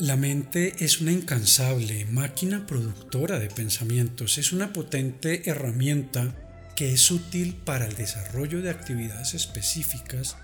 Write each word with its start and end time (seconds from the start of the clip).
La 0.00 0.14
mente 0.14 0.84
es 0.84 1.00
una 1.00 1.10
incansable 1.10 2.04
máquina 2.04 2.64
productora 2.68 3.40
de 3.40 3.48
pensamientos, 3.48 4.38
es 4.38 4.52
una 4.52 4.72
potente 4.72 5.50
herramienta 5.50 6.36
que 6.76 6.92
es 6.92 7.10
útil 7.10 7.56
para 7.64 7.86
el 7.86 7.96
desarrollo 7.96 8.62
de 8.62 8.70
actividades 8.70 9.34
específicas, 9.34 10.36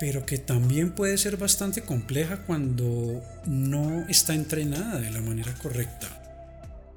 pero 0.00 0.24
que 0.24 0.38
también 0.38 0.92
puede 0.92 1.18
ser 1.18 1.36
bastante 1.36 1.82
compleja 1.82 2.46
cuando 2.46 3.22
no 3.44 4.08
está 4.08 4.32
entrenada 4.32 4.98
de 5.00 5.10
la 5.10 5.20
manera 5.20 5.52
correcta. 5.52 6.08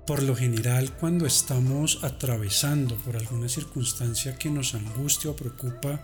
Por 0.08 0.24
lo 0.24 0.34
general, 0.34 0.94
cuando 0.94 1.26
estamos 1.26 2.00
atravesando 2.04 2.96
por 3.00 3.18
alguna 3.18 3.50
circunstancia 3.50 4.38
que 4.38 4.50
nos 4.50 4.76
angustia 4.76 5.32
o 5.32 5.36
preocupa, 5.36 6.02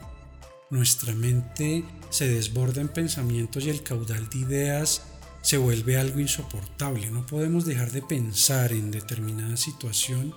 nuestra 0.70 1.16
mente 1.16 1.86
se 2.10 2.28
desborda 2.28 2.82
en 2.82 2.90
pensamientos 2.90 3.64
y 3.64 3.70
el 3.70 3.84
caudal 3.84 4.28
de 4.28 4.40
ideas 4.40 5.04
se 5.42 5.58
vuelve 5.58 5.98
algo 5.98 6.20
insoportable. 6.20 7.10
No 7.10 7.26
podemos 7.26 7.66
dejar 7.66 7.92
de 7.92 8.02
pensar 8.02 8.72
en 8.72 8.92
determinada 8.92 9.58
situación 9.58 10.34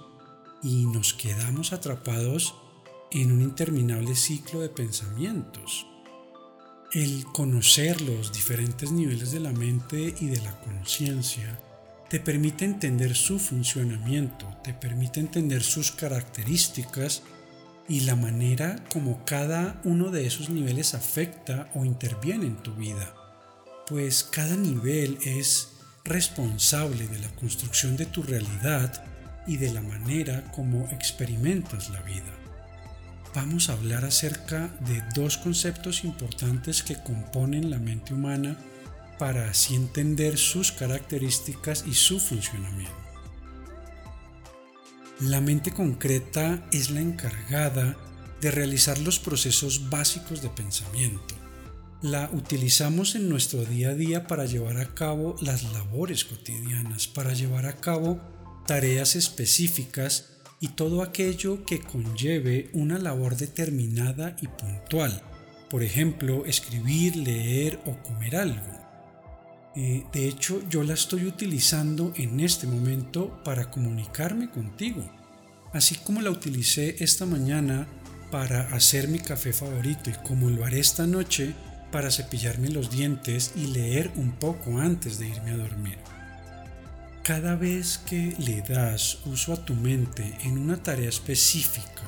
y 0.63 0.87
nos 0.87 1.13
quedamos 1.15 1.73
atrapados 1.73 2.55
en 3.11 3.33
un 3.33 3.43
interminable 3.43 4.15
ciclo 4.15 4.61
de 4.61 4.71
pensamientos. 4.71 5.87
El 6.93 7.25
conocer 7.33 8.01
los 8.01 8.33
diferentes 8.33 8.93
niveles 8.93 9.33
de 9.33 9.41
la 9.41 9.53
mente 9.53 10.15
y 10.21 10.27
de 10.27 10.41
la 10.41 10.59
conciencia 10.61 11.59
te 12.09 12.21
permite 12.21 12.65
entender 12.65 13.15
su 13.15 13.39
funcionamiento, 13.39 14.47
te 14.63 14.73
permite 14.73 15.21
entender 15.21 15.63
sus 15.63 15.91
características 15.91 17.23
y 17.89 18.01
la 18.01 18.15
manera 18.15 18.83
como 18.91 19.25
cada 19.25 19.81
uno 19.85 20.11
de 20.11 20.27
esos 20.27 20.49
niveles 20.49 20.95
afecta 20.95 21.71
o 21.75 21.85
interviene 21.85 22.47
en 22.47 22.57
tu 22.57 22.75
vida 22.75 23.15
pues 23.89 24.25
cada 24.25 24.57
nivel 24.57 25.19
es 25.23 25.69
responsable 26.05 27.07
de 27.07 27.19
la 27.19 27.29
construcción 27.37 27.97
de 27.97 28.07
tu 28.07 28.23
realidad 28.23 29.05
y 29.47 29.57
de 29.59 29.73
la 29.73 29.83
manera 29.83 30.51
como 30.53 30.89
experimentas 30.91 31.91
la 31.91 32.01
vida. 32.03 32.33
Vamos 33.35 33.69
a 33.69 33.73
hablar 33.73 34.05
acerca 34.05 34.69
de 34.81 35.03
dos 35.15 35.39
conceptos 35.39 36.05
importantes 36.05 36.83
que 36.83 37.03
componen 37.03 37.71
la 37.71 37.79
mente 37.79 38.15
humana 38.15 38.57
para 39.19 39.51
así 39.51 39.75
entender 39.75 40.39
sus 40.39 40.73
características 40.73 41.85
y 41.87 41.95
su 41.95 42.21
funcionamiento. 42.21 42.93
La 45.21 45.41
mente 45.41 45.73
concreta 45.73 46.65
es 46.73 46.91
la 46.91 47.01
encargada 47.01 47.97
de 48.41 48.51
realizar 48.51 48.99
los 48.99 49.19
procesos 49.19 49.89
básicos 49.89 50.43
de 50.43 50.49
pensamiento 50.49 51.44
la 52.05 52.29
utilizamos 52.35 53.15
en 53.15 53.31
nuestro 53.31 53.65
día 53.65 53.89
a 53.89 53.95
día 53.95 54.27
para 54.27 54.45
llevar 54.45 54.77
a 54.77 54.95
cabo 54.95 55.37
las 55.41 55.73
labores 55.73 56.27
cotidianas, 56.27 57.09
para 57.09 57.33
llevar 57.33 57.65
a 57.65 57.77
cabo 57.77 58.21
tareas 58.67 59.17
específicas 59.17 60.27
y 60.61 60.69
todo 60.69 61.03
aquello 61.03 61.65
que 61.65 61.81
conlleve 61.81 62.69
una 62.75 62.99
labor 62.99 63.39
determinada 63.39 64.37
y 64.43 64.49
puntual. 64.49 65.23
Por 65.71 65.83
ejemplo, 65.83 66.45
escribir, 66.45 67.17
leer 67.17 67.81
o 67.87 67.97
comer 68.03 68.37
algo. 68.37 68.69
Eh, 69.75 70.05
de 70.13 70.29
hecho, 70.29 70.61
yo 70.69 70.83
la 70.83 70.93
estoy 70.93 71.25
utilizando 71.25 72.13
en 72.17 72.39
este 72.41 72.67
momento 72.67 73.43
para 73.45 73.71
comunicarme 73.71 74.51
contigo, 74.51 75.11
así 75.73 75.95
como 75.95 76.21
la 76.21 76.31
utilicé 76.31 77.03
esta 77.03 77.25
mañana 77.25 77.89
para 78.31 78.75
hacer 78.75 79.09
mi 79.09 79.21
café 79.21 79.55
favorito 79.55 80.11
y 80.11 80.29
como 80.29 80.51
lo 80.51 80.67
haré 80.67 80.81
esta 80.81 81.07
noche 81.07 81.55
para 81.95 82.11
cepillarme 82.11 82.71
los 82.71 82.91
dientes 82.91 83.53
y 83.55 83.69
leer 83.69 84.11
un 84.17 84.33
poco 84.33 84.81
antes 84.81 85.21
de 85.21 85.29
irme 85.29 85.53
a 85.53 85.57
dormir. 85.57 85.97
Cada 87.23 87.55
vez 87.55 87.99
que 87.99 88.35
le 88.37 88.63
das 88.63 89.19
uso 89.27 89.53
a 89.53 89.65
tu 89.65 89.75
mente 89.75 90.37
en 90.43 90.59
una 90.59 90.83
tarea 90.83 91.09
específica 91.09 92.03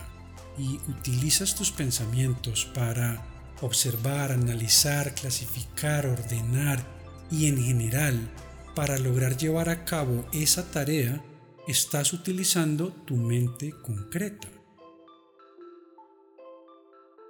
y 0.59 0.81
utilizas 0.91 1.55
tus 1.55 1.71
pensamientos 1.71 2.65
para 2.75 3.25
observar, 3.61 4.33
analizar, 4.33 5.15
clasificar, 5.15 6.05
ordenar 6.07 6.83
y 7.31 7.47
en 7.47 7.63
general 7.63 8.29
para 8.75 8.99
lograr 8.99 9.37
llevar 9.37 9.69
a 9.69 9.85
cabo 9.85 10.27
esa 10.33 10.69
tarea, 10.69 11.25
estás 11.69 12.13
utilizando 12.13 12.89
tu 12.89 13.15
mente 13.15 13.71
concreta. 13.71 14.49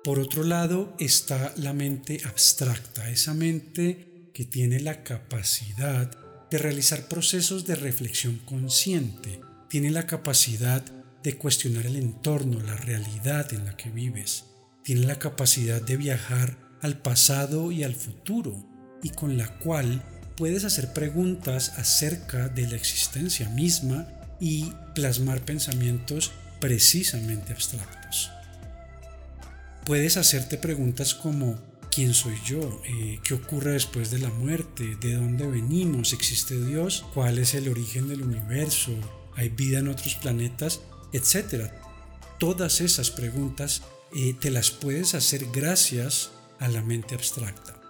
Por 0.07 0.21
otro 0.21 0.45
lado 0.45 0.95
está 1.01 1.53
la 1.57 1.73
mente 1.73 2.21
abstracta, 2.27 3.11
esa 3.11 3.35
mente 3.35 4.31
que 4.33 4.45
tiene 4.45 4.79
la 4.79 5.03
capacidad 5.03 6.09
de 6.49 6.59
realizar 6.59 7.09
procesos 7.09 7.67
de 7.67 7.75
reflexión 7.75 8.39
consciente, 8.45 9.41
tiene 9.69 9.91
la 9.91 10.07
capacidad 10.07 10.85
de 11.25 11.37
cuestionar 11.37 11.87
el 11.87 11.97
entorno, 11.97 12.61
la 12.61 12.77
realidad 12.77 13.53
en 13.53 13.65
la 13.65 13.77
que 13.77 13.91
vives, 13.91 14.45
tiene 14.85 15.09
la 15.09 15.19
capacidad 15.19 15.83
de 15.83 15.97
viajar 15.97 16.57
al 16.83 16.99
pasado 16.99 17.73
y 17.73 17.83
al 17.83 17.97
futuro 17.97 18.65
y 19.03 19.11
con 19.11 19.37
la 19.37 19.59
cual 19.59 20.05
puedes 20.37 20.63
hacer 20.63 20.93
preguntas 20.93 21.73
acerca 21.79 22.49
de 22.49 22.69
la 22.69 22.77
existencia 22.77 23.49
misma 23.49 24.07
y 24.39 24.73
plasmar 24.95 25.41
pensamientos 25.41 26.31
precisamente 26.61 27.53
abstractos 27.53 28.06
puedes 29.87 30.17
hacerte 30.17 30.59
preguntas 30.59 31.15
como 31.15 31.57
¿quién 31.91 32.13
soy 32.13 32.37
yo? 32.45 32.83
Eh, 32.85 33.21
¿Qué 33.23 33.35
ocurre 33.35 33.73
después 33.73 34.11
de 34.11 34.19
la 34.19 34.29
muerte? 34.29 34.97
¿De 35.01 35.15
dónde 35.15 35.47
venimos? 35.47 36.13
¿Existe 36.13 36.63
Dios? 36.63 37.07
¿Cuál 37.15 37.39
es 37.39 37.55
el 37.55 37.69
origen 37.69 38.09
del 38.09 38.23
universo? 38.23 38.93
¿Hay 39.37 39.49
vida 39.49 39.79
en 39.79 39.89
otros 39.89 40.17
planetas? 40.17 40.81
Etcétera. 41.13 41.73
Todas 42.39 42.81
esas 42.81 43.11
preguntas 43.11 43.83
eh, 44.15 44.35
te 44.39 44.51
las 44.51 44.71
puedes 44.71 45.15
hacer 45.15 45.47
gracias 45.53 46.33
a 46.59 46.69
la 46.69 46.83
mente 46.83 47.15
abstracta. 47.15 47.81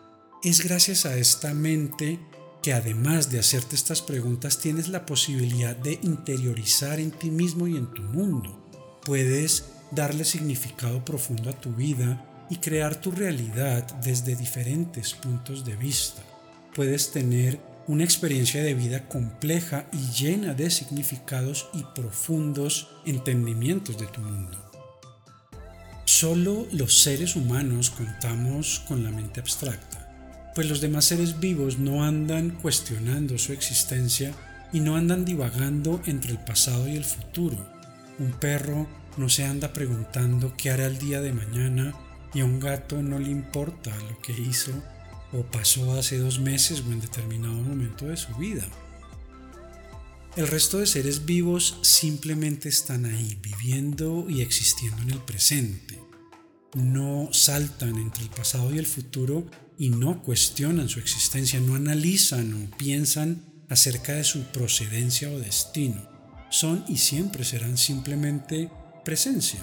Es 0.44 0.62
gracias 0.62 1.06
a 1.06 1.16
esta 1.16 1.54
mente 1.54 2.20
que 2.62 2.74
además 2.74 3.30
de 3.30 3.38
hacerte 3.38 3.74
estas 3.74 4.02
preguntas 4.02 4.58
tienes 4.58 4.88
la 4.88 5.06
posibilidad 5.06 5.74
de 5.74 5.98
interiorizar 6.02 7.00
en 7.00 7.10
ti 7.10 7.30
mismo 7.30 7.66
y 7.66 7.76
en 7.76 7.86
tu 7.92 8.02
mundo. 8.02 8.68
Puedes 9.04 9.64
darle 9.90 10.24
significado 10.24 11.04
profundo 11.04 11.50
a 11.50 11.52
tu 11.52 11.72
vida 11.72 12.24
y 12.50 12.56
crear 12.56 12.96
tu 12.96 13.10
realidad 13.10 13.84
desde 14.02 14.36
diferentes 14.36 15.14
puntos 15.14 15.64
de 15.64 15.76
vista. 15.76 16.22
Puedes 16.74 17.10
tener 17.12 17.58
una 17.88 18.04
experiencia 18.04 18.62
de 18.62 18.74
vida 18.74 19.08
compleja 19.08 19.86
y 19.92 20.10
llena 20.12 20.54
de 20.54 20.70
significados 20.70 21.68
y 21.72 21.84
profundos 21.94 22.88
entendimientos 23.04 23.96
de 23.98 24.06
tu 24.06 24.20
mundo. 24.20 24.58
Solo 26.04 26.66
los 26.72 27.02
seres 27.02 27.36
humanos 27.36 27.90
contamos 27.90 28.80
con 28.88 29.04
la 29.04 29.10
mente 29.10 29.40
abstracta, 29.40 30.52
pues 30.54 30.68
los 30.68 30.80
demás 30.80 31.04
seres 31.04 31.38
vivos 31.38 31.78
no 31.78 32.04
andan 32.04 32.50
cuestionando 32.50 33.38
su 33.38 33.52
existencia 33.52 34.32
y 34.72 34.80
no 34.80 34.96
andan 34.96 35.24
divagando 35.24 36.00
entre 36.06 36.32
el 36.32 36.38
pasado 36.38 36.88
y 36.88 36.96
el 36.96 37.04
futuro. 37.04 37.56
Un 38.18 38.32
perro 38.32 38.88
no 39.16 39.28
se 39.28 39.44
anda 39.44 39.72
preguntando 39.72 40.54
qué 40.56 40.70
hará 40.70 40.86
el 40.86 40.98
día 40.98 41.20
de 41.20 41.32
mañana 41.32 41.94
y 42.34 42.40
a 42.40 42.44
un 42.44 42.60
gato 42.60 43.02
no 43.02 43.18
le 43.18 43.30
importa 43.30 43.94
lo 44.10 44.20
que 44.20 44.32
hizo 44.32 44.72
o 45.32 45.42
pasó 45.42 45.98
hace 45.98 46.18
dos 46.18 46.38
meses 46.38 46.82
o 46.86 46.92
en 46.92 47.00
determinado 47.00 47.54
momento 47.54 48.06
de 48.06 48.16
su 48.16 48.34
vida. 48.34 48.66
El 50.36 50.48
resto 50.48 50.78
de 50.78 50.86
seres 50.86 51.24
vivos 51.24 51.78
simplemente 51.80 52.68
están 52.68 53.06
ahí, 53.06 53.38
viviendo 53.40 54.26
y 54.28 54.42
existiendo 54.42 55.00
en 55.02 55.12
el 55.12 55.20
presente. 55.20 55.98
No 56.74 57.30
saltan 57.32 57.96
entre 57.96 58.24
el 58.24 58.28
pasado 58.28 58.74
y 58.74 58.78
el 58.78 58.84
futuro 58.84 59.46
y 59.78 59.88
no 59.88 60.22
cuestionan 60.22 60.90
su 60.90 61.00
existencia, 61.00 61.58
no 61.60 61.74
analizan 61.74 62.52
o 62.52 62.76
piensan 62.76 63.42
acerca 63.70 64.12
de 64.12 64.24
su 64.24 64.42
procedencia 64.52 65.30
o 65.30 65.38
destino. 65.38 66.06
Son 66.50 66.84
y 66.86 66.98
siempre 66.98 67.42
serán 67.44 67.78
simplemente 67.78 68.70
presencia. 69.06 69.60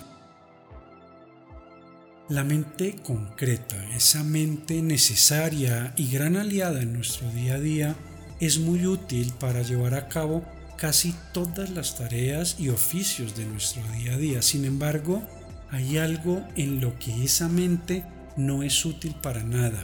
La 2.29 2.45
mente 2.45 2.95
concreta, 3.03 3.75
esa 3.93 4.23
mente 4.23 4.81
necesaria 4.81 5.93
y 5.97 6.09
gran 6.09 6.37
aliada 6.37 6.81
en 6.81 6.93
nuestro 6.93 7.29
día 7.31 7.55
a 7.55 7.59
día, 7.59 7.95
es 8.39 8.57
muy 8.57 8.87
útil 8.87 9.33
para 9.37 9.61
llevar 9.61 9.95
a 9.95 10.07
cabo 10.07 10.45
casi 10.77 11.13
todas 11.33 11.69
las 11.71 11.97
tareas 11.97 12.55
y 12.57 12.69
oficios 12.69 13.35
de 13.35 13.45
nuestro 13.45 13.83
día 13.91 14.13
a 14.13 14.17
día. 14.17 14.41
Sin 14.41 14.63
embargo, 14.63 15.21
hay 15.69 15.97
algo 15.97 16.41
en 16.55 16.79
lo 16.79 16.97
que 16.97 17.25
esa 17.25 17.49
mente 17.49 18.05
no 18.37 18.63
es 18.63 18.85
útil 18.85 19.13
para 19.21 19.43
nada 19.43 19.83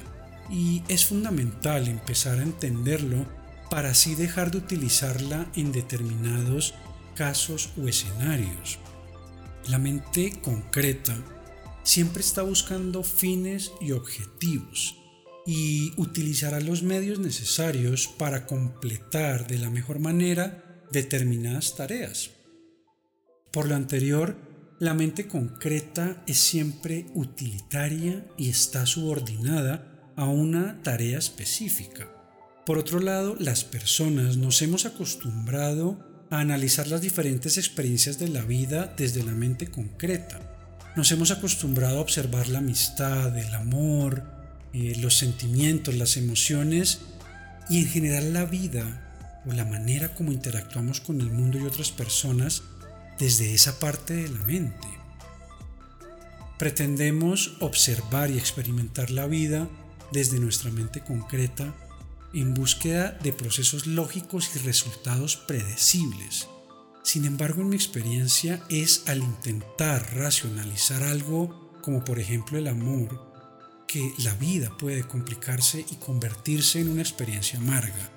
y 0.49 0.83
es 0.87 1.05
fundamental 1.05 1.89
empezar 1.89 2.39
a 2.39 2.43
entenderlo 2.43 3.27
para 3.69 3.89
así 3.89 4.15
dejar 4.15 4.51
de 4.51 4.59
utilizarla 4.59 5.51
en 5.53 5.73
determinados 5.73 6.75
casos 7.13 7.71
o 7.77 7.89
escenarios. 7.89 8.79
La 9.67 9.77
mente 9.77 10.39
concreta 10.41 11.15
siempre 11.83 12.21
está 12.21 12.41
buscando 12.41 13.03
fines 13.03 13.71
y 13.81 13.91
objetivos 13.91 14.95
y 15.45 15.93
utilizará 15.97 16.59
los 16.59 16.83
medios 16.83 17.19
necesarios 17.19 18.07
para 18.07 18.45
completar 18.45 19.47
de 19.47 19.57
la 19.57 19.69
mejor 19.69 19.99
manera 19.99 20.85
determinadas 20.91 21.75
tareas. 21.75 22.31
Por 23.51 23.67
lo 23.67 23.75
anterior, 23.75 24.37
la 24.79 24.93
mente 24.93 25.27
concreta 25.27 26.23
es 26.27 26.37
siempre 26.37 27.07
utilitaria 27.13 28.25
y 28.37 28.49
está 28.49 28.85
subordinada 28.85 30.13
a 30.15 30.25
una 30.25 30.81
tarea 30.83 31.17
específica. 31.17 32.07
Por 32.65 32.77
otro 32.77 32.99
lado, 32.99 33.35
las 33.39 33.63
personas 33.63 34.37
nos 34.37 34.61
hemos 34.61 34.85
acostumbrado 34.85 36.08
a 36.29 36.39
analizar 36.39 36.87
las 36.87 37.01
diferentes 37.01 37.57
experiencias 37.57 38.19
de 38.19 38.27
la 38.27 38.43
vida 38.43 38.93
desde 38.95 39.23
la 39.23 39.31
mente 39.31 39.67
concreta. 39.67 40.39
Nos 40.95 41.11
hemos 41.11 41.31
acostumbrado 41.31 41.97
a 41.97 42.01
observar 42.01 42.49
la 42.49 42.59
amistad, 42.59 43.37
el 43.37 43.53
amor, 43.53 44.23
eh, 44.73 44.95
los 44.99 45.17
sentimientos, 45.17 45.95
las 45.95 46.17
emociones 46.17 46.99
y 47.69 47.79
en 47.79 47.87
general 47.87 48.33
la 48.33 48.45
vida 48.45 49.41
o 49.45 49.53
la 49.53 49.65
manera 49.65 50.13
como 50.13 50.31
interactuamos 50.31 51.01
con 51.01 51.21
el 51.21 51.31
mundo 51.31 51.57
y 51.57 51.65
otras 51.65 51.91
personas 51.91 52.63
desde 53.17 53.53
esa 53.53 53.79
parte 53.79 54.13
de 54.13 54.29
la 54.29 54.45
mente. 54.45 54.87
Pretendemos 56.57 57.57
observar 57.61 58.29
y 58.29 58.37
experimentar 58.37 59.11
la 59.11 59.27
vida 59.27 59.69
desde 60.11 60.39
nuestra 60.39 60.71
mente 60.71 61.01
concreta 61.01 61.73
en 62.33 62.53
búsqueda 62.53 63.17
de 63.23 63.33
procesos 63.33 63.87
lógicos 63.87 64.55
y 64.55 64.59
resultados 64.59 65.35
predecibles. 65.35 66.47
Sin 67.03 67.25
embargo, 67.25 67.61
en 67.61 67.69
mi 67.69 67.75
experiencia 67.75 68.61
es 68.69 69.03
al 69.07 69.19
intentar 69.19 70.15
racionalizar 70.15 71.03
algo 71.03 71.69
como 71.81 72.03
por 72.03 72.19
ejemplo 72.19 72.57
el 72.57 72.67
amor, 72.67 73.29
que 73.87 74.13
la 74.19 74.35
vida 74.35 74.69
puede 74.77 75.03
complicarse 75.03 75.85
y 75.89 75.95
convertirse 75.95 76.79
en 76.79 76.89
una 76.89 77.01
experiencia 77.01 77.57
amarga, 77.57 78.11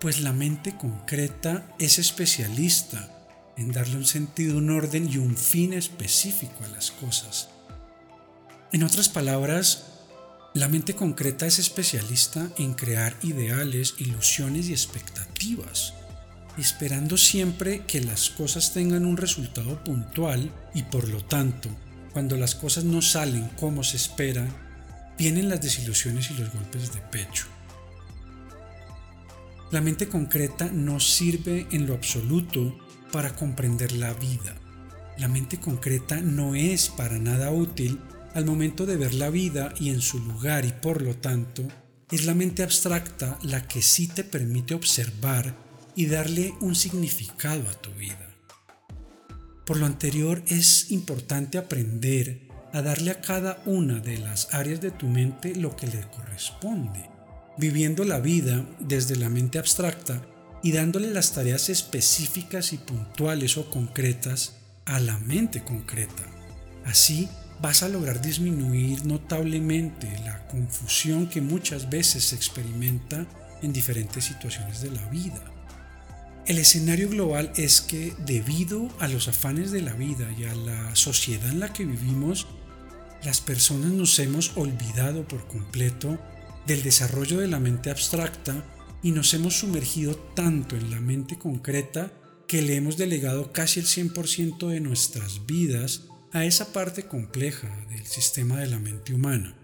pues 0.00 0.20
la 0.20 0.32
mente 0.32 0.76
concreta 0.76 1.74
es 1.78 1.98
especialista 1.98 3.14
en 3.56 3.72
darle 3.72 3.96
un 3.96 4.04
sentido, 4.04 4.58
un 4.58 4.70
orden 4.70 5.10
y 5.12 5.18
un 5.18 5.36
fin 5.36 5.72
específico 5.72 6.64
a 6.64 6.68
las 6.68 6.92
cosas. 6.92 7.48
En 8.70 8.84
otras 8.84 9.08
palabras, 9.08 9.97
la 10.58 10.68
mente 10.68 10.94
concreta 10.94 11.46
es 11.46 11.60
especialista 11.60 12.50
en 12.58 12.74
crear 12.74 13.16
ideales, 13.22 13.94
ilusiones 13.98 14.68
y 14.68 14.72
expectativas, 14.72 15.94
esperando 16.56 17.16
siempre 17.16 17.84
que 17.86 18.00
las 18.00 18.30
cosas 18.30 18.72
tengan 18.72 19.06
un 19.06 19.16
resultado 19.16 19.84
puntual 19.84 20.50
y 20.74 20.82
por 20.82 21.06
lo 21.08 21.22
tanto, 21.24 21.68
cuando 22.12 22.36
las 22.36 22.56
cosas 22.56 22.82
no 22.82 23.02
salen 23.02 23.48
como 23.60 23.84
se 23.84 23.98
espera, 23.98 24.48
vienen 25.16 25.48
las 25.48 25.62
desilusiones 25.62 26.28
y 26.32 26.34
los 26.34 26.52
golpes 26.52 26.92
de 26.92 27.02
pecho. 27.02 27.46
La 29.70 29.80
mente 29.80 30.08
concreta 30.08 30.70
no 30.72 30.98
sirve 30.98 31.68
en 31.70 31.86
lo 31.86 31.94
absoluto 31.94 32.76
para 33.12 33.36
comprender 33.36 33.92
la 33.92 34.12
vida. 34.12 34.56
La 35.18 35.28
mente 35.28 35.60
concreta 35.60 36.20
no 36.20 36.56
es 36.56 36.88
para 36.88 37.20
nada 37.20 37.52
útil 37.52 38.00
al 38.38 38.46
momento 38.46 38.86
de 38.86 38.96
ver 38.96 39.14
la 39.14 39.30
vida 39.30 39.74
y 39.80 39.90
en 39.90 40.00
su 40.00 40.20
lugar 40.20 40.64
y 40.64 40.70
por 40.70 41.02
lo 41.02 41.16
tanto 41.16 41.66
es 42.08 42.24
la 42.24 42.34
mente 42.34 42.62
abstracta 42.62 43.36
la 43.42 43.66
que 43.66 43.82
sí 43.82 44.06
te 44.06 44.22
permite 44.22 44.74
observar 44.74 45.56
y 45.96 46.06
darle 46.06 46.54
un 46.60 46.76
significado 46.76 47.68
a 47.68 47.74
tu 47.74 47.90
vida. 47.94 48.30
Por 49.66 49.78
lo 49.78 49.86
anterior 49.86 50.40
es 50.46 50.92
importante 50.92 51.58
aprender 51.58 52.48
a 52.72 52.80
darle 52.80 53.10
a 53.10 53.20
cada 53.20 53.60
una 53.66 53.98
de 53.98 54.18
las 54.18 54.54
áreas 54.54 54.80
de 54.80 54.92
tu 54.92 55.08
mente 55.08 55.56
lo 55.56 55.74
que 55.74 55.88
le 55.88 56.08
corresponde, 56.08 57.10
viviendo 57.56 58.04
la 58.04 58.20
vida 58.20 58.64
desde 58.78 59.16
la 59.16 59.28
mente 59.28 59.58
abstracta 59.58 60.22
y 60.62 60.70
dándole 60.70 61.10
las 61.10 61.32
tareas 61.32 61.70
específicas 61.70 62.72
y 62.72 62.78
puntuales 62.78 63.58
o 63.58 63.68
concretas 63.68 64.54
a 64.84 65.00
la 65.00 65.18
mente 65.18 65.64
concreta. 65.64 66.24
Así 66.84 67.28
vas 67.60 67.82
a 67.82 67.88
lograr 67.88 68.20
disminuir 68.20 69.04
notablemente 69.04 70.18
la 70.24 70.46
confusión 70.46 71.28
que 71.28 71.40
muchas 71.40 71.90
veces 71.90 72.24
se 72.24 72.36
experimenta 72.36 73.26
en 73.62 73.72
diferentes 73.72 74.24
situaciones 74.24 74.80
de 74.80 74.90
la 74.90 75.04
vida. 75.08 75.42
El 76.46 76.58
escenario 76.58 77.10
global 77.10 77.52
es 77.56 77.80
que 77.80 78.14
debido 78.24 78.88
a 79.00 79.08
los 79.08 79.28
afanes 79.28 79.70
de 79.70 79.82
la 79.82 79.92
vida 79.92 80.30
y 80.38 80.44
a 80.44 80.54
la 80.54 80.94
sociedad 80.96 81.50
en 81.50 81.60
la 81.60 81.72
que 81.72 81.84
vivimos, 81.84 82.46
las 83.22 83.40
personas 83.40 83.90
nos 83.90 84.18
hemos 84.18 84.56
olvidado 84.56 85.26
por 85.26 85.46
completo 85.46 86.18
del 86.66 86.82
desarrollo 86.82 87.38
de 87.38 87.48
la 87.48 87.60
mente 87.60 87.90
abstracta 87.90 88.64
y 89.02 89.10
nos 89.12 89.34
hemos 89.34 89.58
sumergido 89.58 90.16
tanto 90.34 90.76
en 90.76 90.90
la 90.90 91.00
mente 91.00 91.38
concreta 91.38 92.12
que 92.46 92.62
le 92.62 92.76
hemos 92.76 92.96
delegado 92.96 93.52
casi 93.52 93.80
el 93.80 93.86
100% 93.86 94.68
de 94.68 94.80
nuestras 94.80 95.44
vidas 95.46 96.04
a 96.32 96.44
esa 96.44 96.72
parte 96.72 97.04
compleja 97.04 97.68
del 97.90 98.04
sistema 98.04 98.60
de 98.60 98.66
la 98.66 98.78
mente 98.78 99.14
humana. 99.14 99.54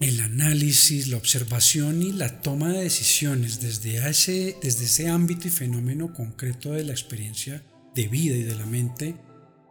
El 0.00 0.20
análisis, 0.20 1.08
la 1.08 1.16
observación 1.16 2.02
y 2.02 2.12
la 2.12 2.40
toma 2.40 2.72
de 2.72 2.82
decisiones 2.82 3.60
desde 3.60 4.08
ese, 4.08 4.56
desde 4.60 4.86
ese 4.86 5.08
ámbito 5.08 5.46
y 5.46 5.50
fenómeno 5.50 6.12
concreto 6.12 6.72
de 6.72 6.84
la 6.84 6.92
experiencia 6.92 7.62
de 7.94 8.08
vida 8.08 8.34
y 8.34 8.42
de 8.42 8.56
la 8.56 8.66
mente 8.66 9.14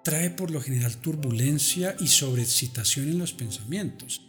trae 0.03 0.30
por 0.30 0.50
lo 0.51 0.62
general 0.62 0.98
turbulencia 0.98 1.95
y 2.00 2.07
sobreexcitación 2.07 3.09
en 3.09 3.18
los 3.18 3.33
pensamientos, 3.33 4.21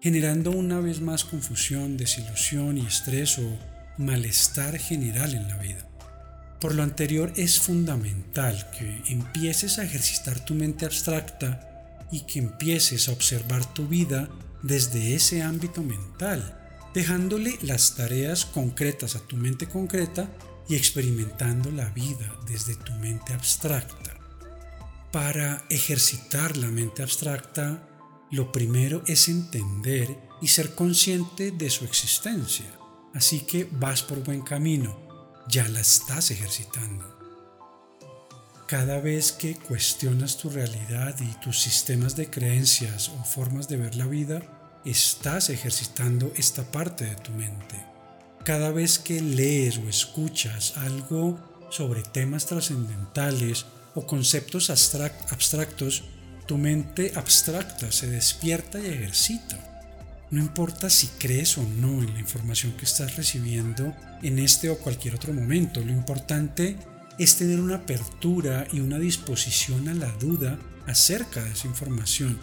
generando 0.00 0.50
una 0.50 0.80
vez 0.80 1.00
más 1.00 1.24
confusión, 1.24 1.96
desilusión 1.96 2.76
y 2.78 2.86
estrés 2.86 3.38
o 3.38 3.58
malestar 3.96 4.78
general 4.78 5.34
en 5.34 5.48
la 5.48 5.56
vida. 5.58 5.93
Por 6.64 6.74
lo 6.74 6.82
anterior 6.82 7.30
es 7.36 7.60
fundamental 7.60 8.70
que 8.70 9.02
empieces 9.12 9.78
a 9.78 9.84
ejercitar 9.84 10.42
tu 10.46 10.54
mente 10.54 10.86
abstracta 10.86 12.06
y 12.10 12.20
que 12.20 12.38
empieces 12.38 13.06
a 13.06 13.12
observar 13.12 13.74
tu 13.74 13.86
vida 13.86 14.30
desde 14.62 15.14
ese 15.14 15.42
ámbito 15.42 15.82
mental, 15.82 16.58
dejándole 16.94 17.58
las 17.60 17.96
tareas 17.96 18.46
concretas 18.46 19.14
a 19.14 19.20
tu 19.20 19.36
mente 19.36 19.66
concreta 19.66 20.30
y 20.66 20.76
experimentando 20.76 21.70
la 21.70 21.90
vida 21.90 22.34
desde 22.48 22.76
tu 22.76 22.94
mente 22.94 23.34
abstracta. 23.34 24.14
Para 25.12 25.66
ejercitar 25.68 26.56
la 26.56 26.68
mente 26.68 27.02
abstracta, 27.02 27.86
lo 28.30 28.52
primero 28.52 29.02
es 29.06 29.28
entender 29.28 30.08
y 30.40 30.48
ser 30.48 30.74
consciente 30.74 31.50
de 31.50 31.68
su 31.68 31.84
existencia. 31.84 32.72
Así 33.12 33.40
que 33.40 33.68
vas 33.70 34.02
por 34.02 34.24
buen 34.24 34.40
camino 34.40 35.03
ya 35.48 35.68
la 35.68 35.80
estás 35.80 36.30
ejercitando. 36.30 37.14
Cada 38.66 38.98
vez 38.98 39.32
que 39.32 39.56
cuestionas 39.56 40.38
tu 40.38 40.48
realidad 40.48 41.14
y 41.20 41.32
tus 41.40 41.60
sistemas 41.60 42.16
de 42.16 42.30
creencias 42.30 43.10
o 43.10 43.24
formas 43.24 43.68
de 43.68 43.76
ver 43.76 43.94
la 43.94 44.06
vida, 44.06 44.42
estás 44.84 45.50
ejercitando 45.50 46.32
esta 46.36 46.62
parte 46.70 47.04
de 47.04 47.14
tu 47.16 47.32
mente. 47.32 47.84
Cada 48.44 48.70
vez 48.70 48.98
que 48.98 49.20
lees 49.20 49.78
o 49.78 49.88
escuchas 49.88 50.76
algo 50.78 51.38
sobre 51.70 52.02
temas 52.02 52.46
trascendentales 52.46 53.66
o 53.94 54.06
conceptos 54.06 54.70
abstractos, 54.70 56.04
tu 56.46 56.58
mente 56.58 57.12
abstracta 57.16 57.92
se 57.92 58.06
despierta 58.08 58.78
y 58.80 58.86
ejercita. 58.86 59.73
No 60.30 60.40
importa 60.40 60.90
si 60.90 61.08
crees 61.18 61.58
o 61.58 61.62
no 61.62 62.02
en 62.02 62.14
la 62.14 62.20
información 62.20 62.72
que 62.72 62.84
estás 62.84 63.16
recibiendo 63.16 63.94
en 64.22 64.38
este 64.38 64.70
o 64.70 64.78
cualquier 64.78 65.14
otro 65.14 65.32
momento, 65.32 65.80
lo 65.80 65.92
importante 65.92 66.76
es 67.18 67.36
tener 67.36 67.60
una 67.60 67.76
apertura 67.76 68.66
y 68.72 68.80
una 68.80 68.98
disposición 68.98 69.88
a 69.88 69.94
la 69.94 70.10
duda 70.12 70.58
acerca 70.86 71.42
de 71.42 71.52
esa 71.52 71.68
información, 71.68 72.38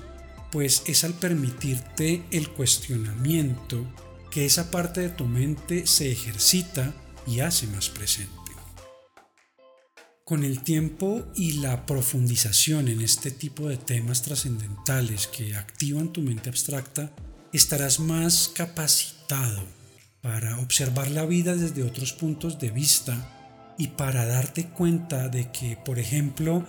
pues 0.51 0.83
es 0.85 1.03
al 1.03 1.13
permitirte 1.13 2.23
el 2.31 2.49
cuestionamiento 2.49 3.85
que 4.29 4.45
esa 4.45 4.71
parte 4.71 5.01
de 5.01 5.09
tu 5.09 5.25
mente 5.25 5.85
se 5.87 6.11
ejercita 6.11 6.93
y 7.27 7.41
hace 7.41 7.67
más 7.67 7.89
presente. 7.89 8.31
Con 10.23 10.45
el 10.45 10.63
tiempo 10.63 11.25
y 11.35 11.53
la 11.53 11.85
profundización 11.85 12.87
en 12.87 13.01
este 13.01 13.31
tipo 13.31 13.67
de 13.67 13.75
temas 13.75 14.21
trascendentales 14.21 15.27
que 15.27 15.55
activan 15.55 16.13
tu 16.13 16.21
mente 16.21 16.47
abstracta, 16.47 17.13
estarás 17.53 17.99
más 17.99 18.49
capacitado 18.53 19.61
para 20.21 20.59
observar 20.59 21.09
la 21.11 21.25
vida 21.25 21.55
desde 21.55 21.83
otros 21.83 22.13
puntos 22.13 22.59
de 22.59 22.71
vista 22.71 23.73
y 23.77 23.87
para 23.87 24.25
darte 24.25 24.67
cuenta 24.67 25.27
de 25.27 25.51
que, 25.51 25.75
por 25.75 25.99
ejemplo, 25.99 26.65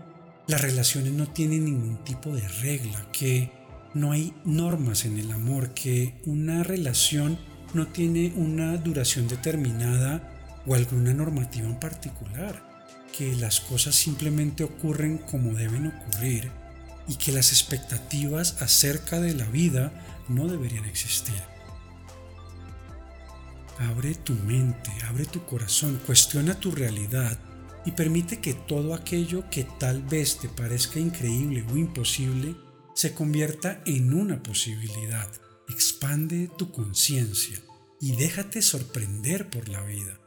las 0.47 0.61
relaciones 0.61 1.13
no 1.13 1.29
tienen 1.29 1.67
ningún 1.67 2.03
tipo 2.05 2.35
de 2.35 2.47
regla, 2.49 3.07
que 3.13 3.53
no 3.95 4.13
hay 4.13 4.33
normas 4.45 5.05
en 5.05 5.19
el 5.19 5.31
amor, 5.31 5.75
que 5.75 6.15
una 6.25 6.63
relación 6.63 7.39
no 7.75 7.87
tiene 7.89 8.33
una 8.37 8.77
duración 8.77 9.29
determinada 9.29 10.29
o 10.67 10.75
alguna 10.75 11.13
normativa 11.13 11.67
en 11.67 11.79
particular, 11.79 12.63
que 13.17 13.37
las 13.37 13.61
cosas 13.61 13.95
simplemente 13.95 14.65
ocurren 14.65 15.19
como 15.19 15.55
deben 15.55 15.89
ocurrir 15.89 16.51
y 17.09 17.17
que 17.17 17.33
las 17.33 17.53
expectativas 17.53 18.61
acerca 18.63 19.21
de 19.21 19.35
la 19.35 19.45
vida 19.47 19.93
no 20.29 20.49
deberían 20.49 20.85
existir. 20.85 21.43
Abre 23.79 24.15
tu 24.15 24.35
mente, 24.35 24.91
abre 25.09 25.25
tu 25.25 25.45
corazón, 25.45 26.01
cuestiona 26.07 26.59
tu 26.59 26.71
realidad 26.71 27.39
y 27.85 27.93
permite 27.93 28.41
que 28.41 28.55
todo 28.55 28.95
aquello 28.95 29.49
que 29.51 29.65
tal 29.65 30.03
vez 30.03 30.39
te 30.39 30.49
parezca 30.49 31.01
increíble 31.01 31.65
o 31.73 31.77
imposible 31.77 32.55
se 32.95 33.15
convierta 33.15 33.83
en 33.87 34.13
una 34.13 34.43
posibilidad. 34.43 35.29
Expande 35.69 36.51
tu 36.59 36.71
conciencia 36.71 37.59
y 38.01 38.15
déjate 38.17 38.63
sorprender 38.63 39.49
por 39.49 39.69
la 39.69 39.83
vida. 39.83 40.19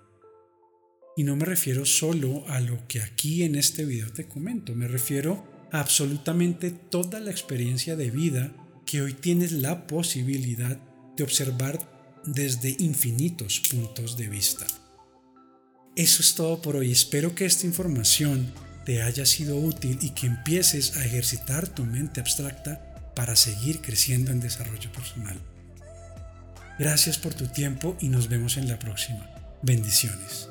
Y 1.16 1.24
no 1.24 1.36
me 1.36 1.46
refiero 1.46 1.86
solo 1.86 2.44
a 2.50 2.60
lo 2.60 2.88
que 2.88 3.02
aquí 3.02 3.44
en 3.44 3.56
este 3.56 3.86
video 3.86 4.12
te 4.12 4.28
comento, 4.28 4.76
me 4.76 4.88
refiero 4.88 5.46
a 5.72 5.80
absolutamente 5.80 6.72
toda 6.72 7.20
la 7.20 7.32
experiencia 7.32 7.96
de 7.96 8.12
vida 8.12 8.65
que 8.86 9.02
hoy 9.02 9.14
tienes 9.14 9.52
la 9.52 9.88
posibilidad 9.88 10.78
de 11.16 11.24
observar 11.24 11.80
desde 12.26 12.76
infinitos 12.80 13.60
puntos 13.60 14.18
de 14.18 14.28
vista. 14.28 14.66
Eso 15.96 16.22
es 16.22 16.36
todo 16.36 16.62
por 16.62 16.76
hoy. 16.76 16.92
Espero 16.92 17.36
que 17.36 17.46
esta 17.46 17.66
información 17.66 18.52
te 18.86 19.02
haya 19.02 19.26
sido 19.26 19.58
útil 19.58 19.98
y 20.02 20.10
que 20.12 20.28
empieces 20.28 20.98
a 20.98 21.06
ejercitar 21.06 21.68
tu 21.68 21.86
mente 21.86 22.20
abstracta 22.20 23.14
para 23.16 23.36
seguir 23.36 23.82
creciendo 23.82 24.32
en 24.32 24.40
desarrollo 24.40 24.92
personal. 24.92 25.40
Gracias 26.78 27.18
por 27.18 27.34
tu 27.34 27.48
tiempo 27.48 27.96
y 28.02 28.10
nos 28.10 28.28
vemos 28.28 28.58
en 28.58 28.68
la 28.68 28.78
próxima. 28.78 29.30
Bendiciones. 29.62 30.50